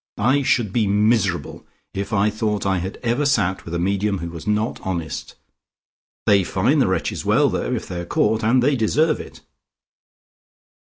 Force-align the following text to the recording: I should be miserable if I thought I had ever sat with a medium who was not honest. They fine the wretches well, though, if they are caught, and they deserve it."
I 0.17 0.41
should 0.41 0.73
be 0.73 0.87
miserable 0.87 1.63
if 1.93 2.11
I 2.11 2.31
thought 2.31 2.65
I 2.65 2.79
had 2.79 2.97
ever 3.03 3.23
sat 3.23 3.65
with 3.65 3.75
a 3.75 3.77
medium 3.77 4.17
who 4.17 4.31
was 4.31 4.47
not 4.47 4.81
honest. 4.81 5.35
They 6.25 6.43
fine 6.43 6.79
the 6.79 6.87
wretches 6.87 7.23
well, 7.23 7.49
though, 7.49 7.73
if 7.75 7.87
they 7.87 7.99
are 8.01 8.05
caught, 8.05 8.43
and 8.43 8.63
they 8.63 8.75
deserve 8.75 9.19
it." 9.19 9.41